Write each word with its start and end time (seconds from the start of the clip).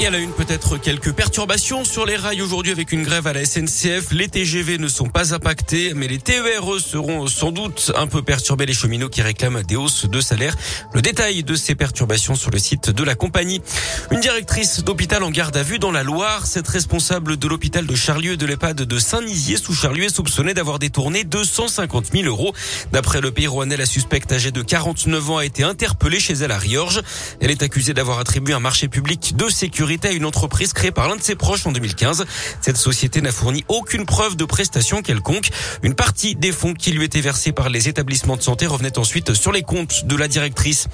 Et 0.00 0.06
à 0.06 0.10
la 0.10 0.18
une, 0.18 0.32
peut-être 0.32 0.76
quelques 0.76 1.12
perturbations 1.12 1.84
sur 1.84 2.04
les 2.04 2.16
rails 2.16 2.42
aujourd'hui 2.42 2.72
avec 2.72 2.90
une 2.90 3.04
grève 3.04 3.28
à 3.28 3.32
la 3.32 3.44
SNCF. 3.44 4.10
Les 4.10 4.26
TGV 4.26 4.78
ne 4.78 4.88
sont 4.88 5.08
pas 5.08 5.34
impactés, 5.34 5.92
mais 5.94 6.08
les 6.08 6.18
TER 6.18 6.64
seront 6.80 7.28
sans 7.28 7.52
doute 7.52 7.92
un 7.94 8.08
peu 8.08 8.20
perturbés. 8.20 8.66
Les 8.66 8.74
cheminots 8.74 9.08
qui 9.08 9.22
réclament 9.22 9.62
des 9.62 9.76
hausses 9.76 10.06
de 10.06 10.20
salaire. 10.20 10.56
Le 10.94 11.00
détail 11.00 11.44
de 11.44 11.54
ces 11.54 11.76
perturbations 11.76 12.34
sur 12.34 12.50
le 12.50 12.58
site 12.58 12.90
de 12.90 13.04
la 13.04 13.14
compagnie. 13.14 13.62
Une 14.10 14.18
directrice 14.18 14.82
d'hôpital 14.82 15.22
en 15.22 15.30
garde 15.30 15.56
à 15.56 15.62
vue 15.62 15.78
dans 15.78 15.92
la 15.92 16.02
Loire. 16.02 16.44
Cette 16.44 16.66
responsable 16.66 17.36
de 17.36 17.46
l'hôpital 17.46 17.86
de 17.86 17.94
Charlieu 17.94 18.36
de 18.36 18.46
l'EHPAD 18.46 18.82
de 18.82 18.98
Saint-Nizier 18.98 19.58
sous 19.58 19.74
Charlieu 19.74 20.06
est 20.06 20.16
soupçonnée 20.16 20.54
d'avoir 20.54 20.80
détourné 20.80 21.22
250 21.22 22.06
000 22.12 22.24
euros. 22.24 22.52
D'après 22.90 23.20
le 23.20 23.30
pays 23.30 23.46
rouennais, 23.46 23.76
la 23.76 23.86
suspecte 23.86 24.32
âgée 24.32 24.50
de 24.50 24.62
49 24.62 25.30
ans 25.30 25.38
a 25.38 25.44
été 25.44 25.62
interpellée 25.62 26.18
chez 26.18 26.34
elle 26.34 26.50
à 26.50 26.58
Riorges. 26.58 27.00
Elle 27.40 27.52
est 27.52 27.62
accusée 27.62 27.94
d'avoir 27.94 28.18
attribué 28.18 28.54
un 28.54 28.60
marché 28.60 28.88
public 28.88 29.36
de 29.36 29.48
sécurité 29.48 29.83
à 29.84 30.12
une 30.12 30.24
entreprise 30.24 30.72
créée 30.72 30.90
par 30.90 31.08
l'un 31.08 31.16
de 31.16 31.22
ses 31.22 31.34
proches 31.34 31.66
en 31.66 31.72
2015. 31.72 32.24
Cette 32.62 32.78
société 32.78 33.20
n'a 33.20 33.32
fourni 33.32 33.64
aucune 33.68 34.06
preuve 34.06 34.34
de 34.34 34.46
prestation 34.46 35.02
quelconque. 35.02 35.50
Une 35.82 35.94
partie 35.94 36.34
des 36.34 36.52
fonds 36.52 36.72
qui 36.72 36.90
lui 36.90 37.04
étaient 37.04 37.20
versés 37.20 37.52
par 37.52 37.68
les 37.68 37.86
établissements 37.88 38.36
de 38.36 38.42
santé 38.42 38.66
revenait 38.66 38.98
ensuite 38.98 39.34
sur 39.34 39.52
les 39.52 39.62
comptes 39.62 40.06
de 40.06 40.16
la 40.16 40.26
directrice. 40.26 40.88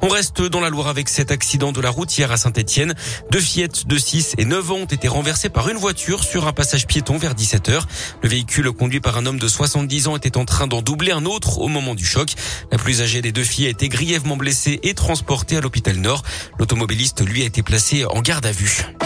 On 0.00 0.08
reste 0.08 0.42
dans 0.42 0.58
la 0.58 0.70
Loire 0.70 0.88
avec 0.88 1.08
cet 1.08 1.30
accident 1.30 1.70
de 1.70 1.80
la 1.80 1.90
route 1.90 2.18
hier 2.18 2.32
à 2.32 2.36
Saint-Etienne. 2.36 2.94
Deux 3.30 3.40
fillettes 3.40 3.86
de 3.86 3.96
6 3.96 4.34
et 4.38 4.44
9 4.44 4.72
ans 4.72 4.76
ont 4.78 4.86
été 4.86 5.06
renversées 5.06 5.48
par 5.48 5.68
une 5.68 5.76
voiture 5.76 6.24
sur 6.24 6.48
un 6.48 6.52
passage 6.52 6.88
piéton 6.88 7.18
vers 7.18 7.36
17 7.36 7.68
heures. 7.68 7.86
Le 8.22 8.28
véhicule 8.28 8.72
conduit 8.72 9.00
par 9.00 9.16
un 9.18 9.26
homme 9.26 9.38
de 9.38 9.48
70 9.48 10.08
ans 10.08 10.16
était 10.16 10.36
en 10.36 10.44
train 10.44 10.66
d'en 10.66 10.82
doubler 10.82 11.12
un 11.12 11.26
autre 11.26 11.58
au 11.58 11.68
moment 11.68 11.94
du 11.94 12.04
choc. 12.04 12.34
La 12.72 12.78
plus 12.78 13.02
âgée 13.02 13.22
des 13.22 13.30
deux 13.30 13.44
filles 13.44 13.66
a 13.66 13.70
été 13.70 13.88
grièvement 13.88 14.36
blessée 14.36 14.80
et 14.82 14.94
transportée 14.94 15.56
à 15.56 15.60
l'hôpital 15.60 15.96
Nord. 15.96 16.22
L'automobiliste, 16.58 17.24
lui, 17.24 17.42
a 17.42 17.44
été 17.44 17.62
placé 17.62 18.04
en 18.04 18.20
garde 18.20 18.31
à 18.40 18.52
vue. 18.52 19.01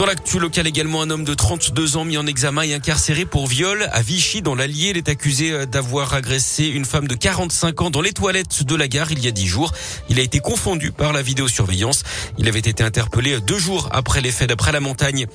Dans 0.00 0.06
l'actu 0.06 0.38
local 0.38 0.66
également, 0.66 1.02
un 1.02 1.10
homme 1.10 1.24
de 1.24 1.34
32 1.34 1.98
ans 1.98 2.06
mis 2.06 2.16
en 2.16 2.26
examen 2.26 2.62
et 2.62 2.72
incarcéré 2.72 3.26
pour 3.26 3.46
viol 3.46 3.86
à 3.92 4.00
Vichy 4.00 4.40
dans 4.40 4.54
l'Allier. 4.54 4.92
Il 4.92 4.96
est 4.96 5.10
accusé 5.10 5.52
euh, 5.52 5.66
d'avoir 5.66 6.14
agressé 6.14 6.64
une 6.64 6.86
femme 6.86 7.06
de 7.06 7.14
45 7.14 7.82
ans 7.82 7.90
dans 7.90 8.00
les 8.00 8.14
toilettes 8.14 8.62
de 8.62 8.74
la 8.74 8.88
gare 8.88 9.12
il 9.12 9.22
y 9.22 9.28
a 9.28 9.30
10 9.30 9.46
jours. 9.46 9.72
Il 10.08 10.18
a 10.18 10.22
été 10.22 10.38
confondu 10.38 10.90
par 10.90 11.12
la 11.12 11.20
vidéosurveillance. 11.20 12.02
Il 12.38 12.48
avait 12.48 12.60
été 12.60 12.82
interpellé 12.82 13.40
deux 13.42 13.58
jours 13.58 13.90
après 13.92 14.22
les 14.22 14.30
faits 14.30 14.48
d'après 14.48 14.72
la 14.72 14.80
montagne. 14.80 15.26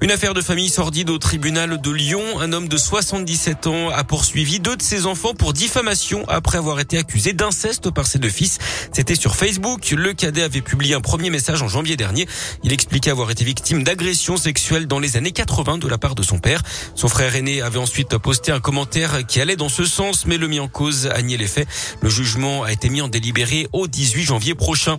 Une 0.00 0.10
affaire 0.10 0.32
de 0.32 0.40
famille 0.40 0.70
sordide 0.70 1.10
au 1.10 1.18
tribunal 1.18 1.78
de 1.78 1.90
Lyon. 1.90 2.40
Un 2.40 2.54
homme 2.54 2.68
de 2.68 2.78
77 2.78 3.66
ans 3.66 3.90
a 3.90 4.04
poursuivi 4.04 4.58
deux 4.58 4.76
de 4.76 4.82
ses 4.82 5.04
enfants 5.04 5.34
pour 5.34 5.52
diffamation 5.52 6.24
après 6.28 6.56
avoir 6.56 6.80
été 6.80 6.96
accusé 6.96 7.34
d'inceste 7.34 7.90
par 7.90 8.06
ses 8.06 8.20
deux 8.20 8.30
fils. 8.30 8.56
C'était 8.90 9.16
sur 9.16 9.36
Facebook. 9.36 9.90
Le 9.90 10.14
cadet 10.14 10.44
avait 10.44 10.62
publié 10.62 10.94
un 10.94 11.02
premier 11.02 11.28
message 11.28 11.60
en 11.60 11.68
janvier 11.68 11.98
dernier. 11.98 12.26
Il 12.62 12.72
expliquait 12.72 13.10
avoir 13.10 13.30
été 13.30 13.44
victime 13.44 13.84
d'agression 13.84 14.13
sexuelle 14.14 14.86
dans 14.86 15.00
les 15.00 15.16
années 15.16 15.32
80 15.32 15.78
de 15.78 15.88
la 15.88 15.98
part 15.98 16.14
de 16.14 16.22
son 16.22 16.38
père. 16.38 16.62
Son 16.94 17.08
frère 17.08 17.34
aîné 17.34 17.62
avait 17.62 17.78
ensuite 17.78 18.16
posté 18.18 18.52
un 18.52 18.60
commentaire 18.60 19.26
qui 19.26 19.40
allait 19.40 19.56
dans 19.56 19.68
ce 19.68 19.84
sens, 19.84 20.24
mais 20.26 20.38
le 20.38 20.46
mis 20.46 20.60
en 20.60 20.68
cause 20.68 21.06
a 21.06 21.20
nié 21.20 21.36
les 21.36 21.46
faits. 21.46 21.66
Le 22.00 22.08
jugement 22.08 22.62
a 22.62 22.72
été 22.72 22.88
mis 22.88 23.00
en 23.00 23.08
délibéré 23.08 23.66
au 23.72 23.86
18 23.86 24.22
janvier 24.22 24.54
prochain. 24.54 24.98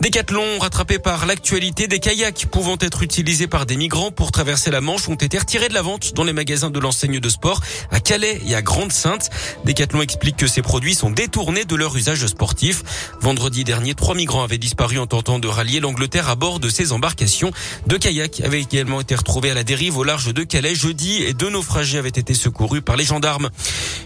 Décathlon, 0.00 0.58
rattrapé 0.60 0.98
par 0.98 1.26
l'actualité, 1.26 1.86
des 1.86 2.00
kayaks 2.00 2.46
pouvant 2.50 2.76
être 2.80 3.02
utilisés 3.02 3.46
par 3.46 3.66
des 3.66 3.76
migrants 3.76 4.10
pour 4.10 4.30
traverser 4.30 4.70
la 4.70 4.80
Manche 4.80 5.08
ont 5.08 5.14
été 5.14 5.38
retirés 5.38 5.68
de 5.68 5.74
la 5.74 5.82
vente 5.82 6.12
dans 6.14 6.24
les 6.24 6.32
magasins 6.32 6.70
de 6.70 6.78
l'enseigne 6.78 7.18
de 7.18 7.28
sport 7.28 7.60
à 7.90 8.00
Calais 8.00 8.40
et 8.46 8.54
à 8.54 8.62
Grande-Sainte. 8.62 9.30
Décathlon 9.64 10.02
explique 10.02 10.36
que 10.36 10.46
ces 10.46 10.62
produits 10.62 10.94
sont 10.94 11.10
détournés 11.10 11.64
de 11.64 11.76
leur 11.76 11.96
usage 11.96 12.26
sportif. 12.26 12.82
Vendredi 13.20 13.64
dernier, 13.64 13.94
trois 13.94 14.14
migrants 14.14 14.42
avaient 14.42 14.58
disparu 14.58 14.98
en 14.98 15.06
tentant 15.06 15.38
de 15.38 15.48
rallier 15.48 15.80
l'Angleterre 15.80 16.28
à 16.28 16.34
bord 16.34 16.60
de 16.60 16.68
ces 16.68 16.92
embarcations. 16.92 17.52
Deux 17.86 17.98
kayaks 17.98 18.40
avaient 18.42 18.49
également 18.58 19.00
été 19.00 19.14
retrouvés 19.14 19.50
à 19.50 19.54
la 19.54 19.64
dérive 19.64 19.96
au 19.96 20.04
large 20.04 20.34
de 20.34 20.42
Calais 20.42 20.74
jeudi 20.74 21.22
et 21.22 21.32
deux 21.32 21.50
naufragés 21.50 21.98
avaient 21.98 22.08
été 22.08 22.34
secourus 22.34 22.82
par 22.82 22.96
les 22.96 23.04
gendarmes. 23.04 23.50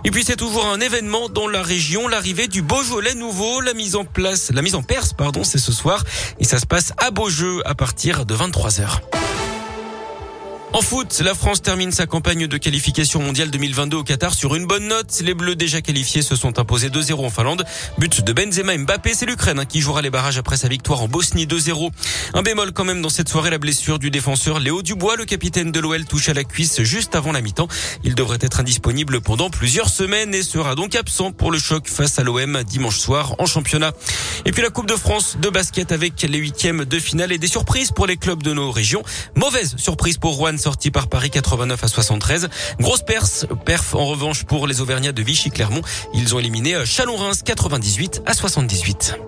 Et 0.05 0.11
puis 0.11 0.25
c'est 0.25 0.37
toujours 0.37 0.67
un 0.67 0.81
événement 0.81 1.29
dans 1.29 1.49
la 1.49 1.63
région, 1.63 2.09
l'arrivée 2.09 2.49
du 2.49 2.63
Beaujolais 2.63 3.15
nouveau, 3.15 3.61
la 3.61 3.75
mise 3.75 3.97
en 3.97 4.05
place, 4.05 4.51
la 4.53 4.63
mise 4.63 4.75
en 4.75 4.83
Perse, 4.83 5.13
pardon, 5.13 5.45
c'est 5.45 5.59
ce 5.59 5.73
soir 5.73 6.05
et 6.39 6.45
ça 6.45 6.59
se 6.59 6.67
passe 6.67 6.93
à 6.99 7.11
Beaujeu 7.11 7.63
à 7.67 7.75
partir 7.75 8.27
de 8.27 8.35
23 8.35 8.81
heures. 8.81 9.01
En 10.75 10.81
foot, 10.81 11.21
la 11.25 11.35
France 11.37 11.63
termine 11.63 11.93
sa 11.93 12.07
campagne 12.07 12.49
de 12.49 12.57
qualification 12.57 13.23
mondiale 13.23 13.49
2022 13.49 13.99
au 13.99 14.03
Qatar 14.03 14.35
sur 14.35 14.57
une 14.57 14.67
bonne 14.67 14.89
note. 14.89 15.21
Les 15.21 15.33
Bleus 15.33 15.55
déjà 15.55 15.81
qualifiés 15.81 16.21
se 16.21 16.35
sont 16.35 16.59
imposés 16.59 16.89
2-0 16.89 17.25
en 17.25 17.31
Finlande. 17.31 17.65
But 17.97 18.23
de 18.25 18.33
Benzema 18.33 18.77
Mbappé, 18.77 19.15
c'est 19.15 19.25
l'Ukraine 19.25 19.61
hein, 19.61 19.67
qui 19.67 19.81
jouera 19.81 20.03
les 20.03 20.11
barrages 20.11 20.37
après 20.37 20.57
sa 20.57 20.67
victoire 20.67 21.01
en 21.01 21.07
Bosnie 21.07 21.47
2-0. 21.47 21.93
Un 22.35 22.43
bémol 22.43 22.73
quand 22.73 22.83
même 22.83 23.03
dans 23.03 23.09
cette 23.09 23.29
soirée, 23.29 23.51
la 23.51 23.59
blessure 23.59 24.01
du 24.01 24.11
défenseur 24.11 24.59
Léo 24.59 24.83
Dubois, 24.83 25.15
le 25.15 25.25
capitaine 25.27 25.71
de 25.71 25.79
l'OL, 25.79 26.07
touche 26.07 26.29
à 26.29 26.35
la 26.35 26.43
cuisse 26.43 26.83
juste 26.83 27.15
avant 27.15 27.31
la 27.31 27.41
mi-temps. 27.41 27.69
Il 28.03 28.17
devrait 28.17 28.39
être 28.41 28.59
indisponible 28.59 29.21
pendant 29.21 29.51
plusieurs 29.51 29.89
semaines 29.89 30.35
et 30.35 30.43
sera 30.43 30.75
donc 30.75 30.97
absent 30.97 31.31
pour 31.31 31.53
le 31.53 31.59
choc 31.61 31.87
face 31.87 32.19
à 32.19 32.25
l'OM 32.25 32.65
dimanche 32.65 32.99
soir 32.99 33.37
en 33.39 33.47
championnat. 33.47 33.93
Et 34.45 34.51
puis 34.51 34.63
la 34.63 34.71
Coupe 34.71 34.89
de 34.89 34.97
France 34.97 35.37
de 35.41 35.51
basket 35.51 35.93
avec 35.93 36.21
les 36.23 36.39
huitièmes 36.39 36.85
de 36.85 36.99
finale 36.99 37.31
et 37.31 37.39
des 37.39 37.47
surprises 37.47 37.93
pour 37.93 38.09
les 38.09 38.17
clubs 38.17 38.43
de 38.43 38.53
nos 38.53 38.73
régions. 38.73 39.05
Mauvaise 39.37 39.77
surprise 39.77 40.19
pour 40.19 40.35
Rouen 40.35 40.64
sorti 40.65 40.91
par 40.91 41.09
Paris 41.09 41.29
89 41.29 41.85
à 41.85 41.89
73. 41.89 42.49
Grosse 42.81 43.03
perf, 43.03 43.45
perf 43.67 43.95
en 43.95 44.07
revanche 44.07 44.45
pour 44.45 44.67
les 44.67 44.81
Auvergnats 44.81 45.13
de 45.13 45.23
Vichy-Clermont. 45.23 45.83
Ils 46.15 46.35
ont 46.35 46.39
éliminé 46.39 46.87
Chalon-Reims 46.87 47.43
98 47.45 48.23
à 48.25 48.33
78. 48.33 49.19